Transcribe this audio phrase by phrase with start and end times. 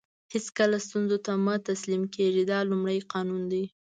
[0.33, 3.63] هیڅکله ستونزو ته مه تسلیم کېږئ دا لومړی قانون دی.